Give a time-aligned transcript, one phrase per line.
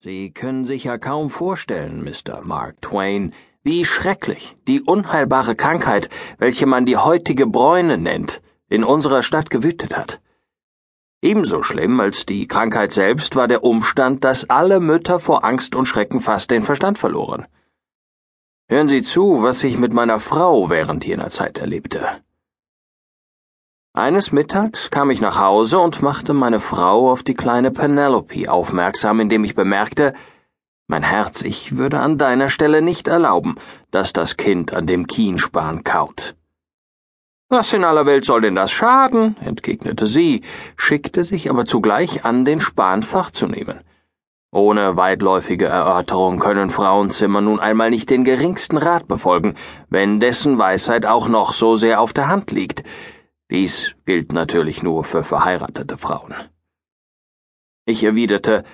[0.00, 2.42] Sie können sich ja kaum vorstellen, Mr.
[2.42, 3.32] Mark Twain,
[3.64, 6.08] wie schrecklich die unheilbare Krankheit,
[6.38, 10.20] welche man die heutige Bräune nennt, in unserer Stadt gewütet hat.
[11.20, 15.86] Ebenso schlimm als die Krankheit selbst war der Umstand, dass alle Mütter vor Angst und
[15.86, 17.48] Schrecken fast den Verstand verloren.
[18.68, 22.06] Hören Sie zu, was ich mit meiner Frau während jener Zeit erlebte.
[23.98, 29.18] Eines Mittags kam ich nach Hause und machte meine Frau auf die kleine Penelope aufmerksam,
[29.18, 30.14] indem ich bemerkte,
[30.86, 33.56] mein Herz, ich würde an deiner Stelle nicht erlauben,
[33.90, 36.36] dass das Kind an dem Kienspan kaut.
[37.48, 39.34] Was in aller Welt soll denn das schaden?
[39.44, 40.42] entgegnete sie,
[40.76, 43.80] schickte sich aber zugleich an, den Span fortzunehmen.
[44.52, 49.56] Ohne weitläufige Erörterung können Frauenzimmer nun einmal nicht den geringsten Rat befolgen,
[49.90, 52.84] wenn dessen Weisheit auch noch so sehr auf der Hand liegt.
[53.50, 56.34] Dies gilt natürlich nur für verheiratete Frauen.
[57.86, 58.64] Ich erwiderte,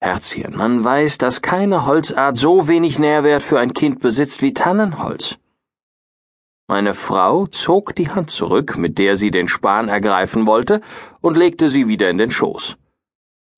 [0.00, 5.36] Herzchen, man weiß, dass keine Holzart so wenig Nährwert für ein Kind besitzt wie Tannenholz.
[6.68, 10.80] Meine Frau zog die Hand zurück, mit der sie den Span ergreifen wollte,
[11.20, 12.76] und legte sie wieder in den Schoß.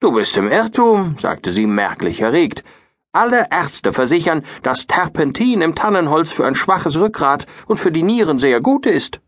[0.00, 2.64] Du bist im Irrtum, sagte sie merklich erregt.
[3.12, 8.38] Alle Ärzte versichern, dass Terpentin im Tannenholz für ein schwaches Rückgrat und für die Nieren
[8.38, 9.20] sehr gut ist.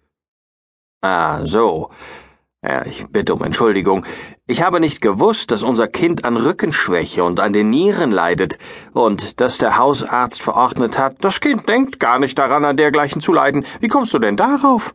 [1.02, 1.90] Ah, so.
[2.64, 4.06] Ja, ich bitte um Entschuldigung.
[4.46, 8.56] Ich habe nicht gewusst, dass unser Kind an Rückenschwäche und an den Nieren leidet
[8.92, 13.32] und dass der Hausarzt verordnet hat, das Kind denkt gar nicht daran, an dergleichen zu
[13.32, 13.66] leiden.
[13.80, 14.94] Wie kommst du denn darauf?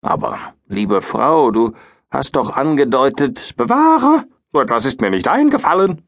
[0.00, 1.74] Aber, liebe Frau, du
[2.10, 6.00] hast doch angedeutet, bewahre, so etwas ist mir nicht eingefallen.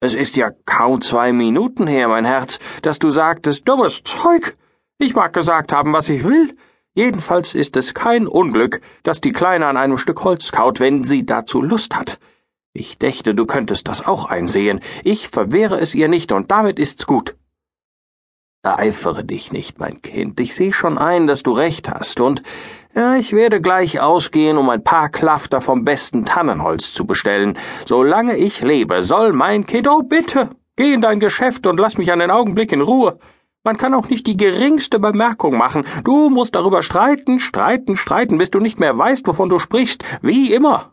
[0.00, 4.56] Es ist ja kaum zwei Minuten her, mein Herz, dass du sagtest, dummes Zeug.
[4.96, 6.56] Ich mag gesagt haben, was ich will.
[6.94, 11.26] Jedenfalls ist es kein Unglück, dass die Kleine an einem Stück Holz kaut, wenn sie
[11.26, 12.18] dazu Lust hat.
[12.72, 14.80] Ich dächte, du könntest das auch einsehen.
[15.02, 17.36] Ich verwehre es ihr nicht, und damit ist's gut.
[18.62, 20.40] Ereifere dich nicht, mein Kind.
[20.40, 22.42] Ich sehe schon ein, dass du recht hast, und
[22.94, 27.58] ja, ich werde gleich ausgehen, um ein paar Klafter vom besten Tannenholz zu bestellen.
[27.84, 29.88] Solange ich lebe, soll mein Kind.
[29.88, 33.18] Oh, bitte, geh in dein Geschäft und lass mich einen Augenblick in Ruhe.
[33.64, 35.84] Man kann auch nicht die geringste Bemerkung machen.
[36.04, 40.52] Du musst darüber streiten, streiten, streiten, bis du nicht mehr weißt, wovon du sprichst, wie
[40.52, 40.92] immer.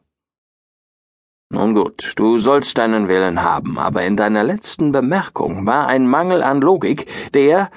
[1.50, 6.44] Nun gut, du sollst deinen Willen haben, aber in deiner letzten Bemerkung war ein Mangel
[6.44, 7.70] an Logik, der,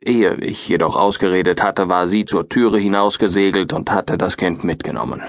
[0.00, 5.22] ehe ich jedoch ausgeredet hatte, war sie zur Türe hinausgesegelt und hatte das Kind mitgenommen.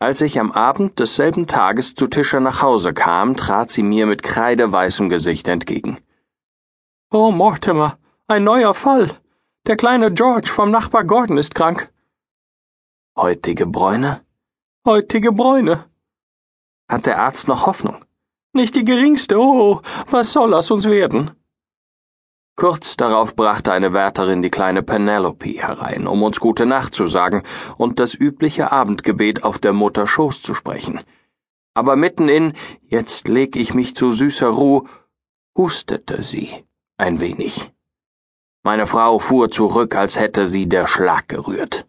[0.00, 4.24] Als ich am Abend desselben Tages zu Tische nach Hause kam, trat sie mir mit
[4.24, 5.98] kreideweißem Gesicht entgegen.
[7.14, 9.10] Oh, Mortimer, ein neuer Fall.
[9.66, 11.92] Der kleine George vom Nachbar Gordon ist krank.
[13.14, 14.22] Heutige Bräune?
[14.86, 15.84] Heutige Bräune.
[16.88, 18.02] Hat der Arzt noch Hoffnung?
[18.54, 19.38] Nicht die geringste.
[19.38, 21.32] Oh, was soll aus uns werden?
[22.56, 27.42] Kurz darauf brachte eine Wärterin die kleine Penelope herein, um uns gute Nacht zu sagen
[27.76, 31.02] und das übliche Abendgebet auf der Mutter Schoß zu sprechen.
[31.74, 34.88] Aber mitten in Jetzt leg ich mich zu süßer Ruh,
[35.54, 36.64] hustete sie
[36.96, 37.72] ein wenig.
[38.64, 41.86] Meine Frau fuhr zurück, als hätte sie der Schlag gerührt.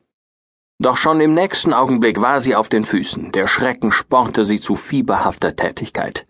[0.80, 4.76] Doch schon im nächsten Augenblick war sie auf den Füßen, der Schrecken spornte sie zu
[4.76, 6.26] fieberhafter Tätigkeit.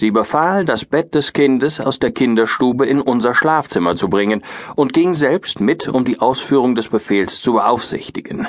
[0.00, 4.44] Sie befahl, das Bett des Kindes aus der Kinderstube in unser Schlafzimmer zu bringen
[4.76, 8.46] und ging selbst mit, um die Ausführung des Befehls zu beaufsichtigen.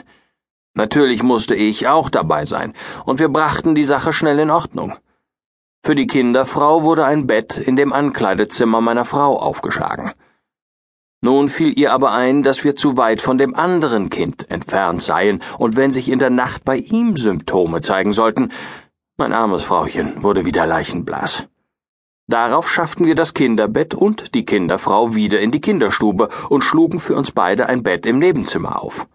[0.75, 2.73] Natürlich musste ich auch dabei sein,
[3.03, 4.95] und wir brachten die Sache schnell in Ordnung.
[5.83, 10.11] Für die Kinderfrau wurde ein Bett in dem Ankleidezimmer meiner Frau aufgeschlagen.
[11.21, 15.41] Nun fiel ihr aber ein, dass wir zu weit von dem anderen Kind entfernt seien,
[15.57, 18.51] und wenn sich in der Nacht bei ihm Symptome zeigen sollten,
[19.17, 21.45] mein armes Frauchen wurde wieder leichenblass.
[22.27, 27.15] Darauf schafften wir das Kinderbett und die Kinderfrau wieder in die Kinderstube und schlugen für
[27.15, 29.07] uns beide ein Bett im Nebenzimmer auf.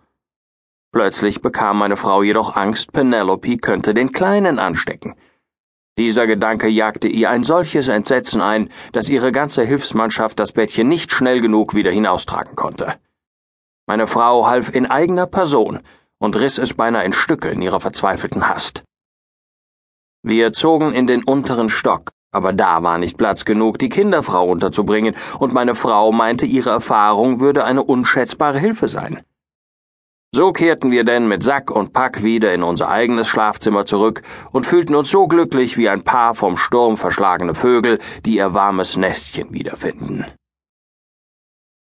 [0.93, 5.15] Plötzlich bekam meine Frau jedoch Angst, Penelope könnte den Kleinen anstecken.
[5.97, 11.13] Dieser Gedanke jagte ihr ein solches Entsetzen ein, dass ihre ganze Hilfsmannschaft das Bettchen nicht
[11.13, 12.97] schnell genug wieder hinaustragen konnte.
[13.87, 15.81] Meine Frau half in eigener Person
[16.19, 18.83] und riss es beinahe in Stücke in ihrer verzweifelten Hast.
[20.23, 25.15] Wir zogen in den unteren Stock, aber da war nicht Platz genug, die Kinderfrau unterzubringen,
[25.39, 29.23] und meine Frau meinte, ihre Erfahrung würde eine unschätzbare Hilfe sein.
[30.37, 34.67] So kehrten wir denn mit Sack und Pack wieder in unser eigenes Schlafzimmer zurück und
[34.67, 39.55] fühlten uns so glücklich wie ein paar vom Sturm verschlagene Vögel, die ihr warmes Nestchen
[39.55, 40.27] wiederfinden.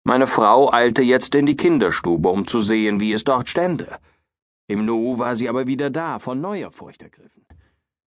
[0.04, 3.98] Meine Frau eilte jetzt in die Kinderstube, um zu sehen, wie es dort stände.
[4.68, 7.44] Im Nu war sie aber wieder da, von neuer Furcht ergriffen.